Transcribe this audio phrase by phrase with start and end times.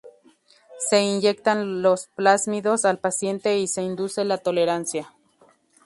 [0.89, 5.13] Se inyectan los plásmidos al paciente y se induce la tolerancia.